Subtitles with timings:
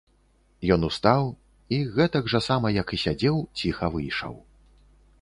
[0.75, 4.33] Ён устаў і, гэтак жа сама як і сядзеў, ціха выйшаў.